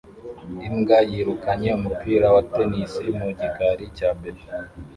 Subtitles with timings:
[0.67, 4.47] Imbwa yirukanye umupira wa tennis mu gikari cya beto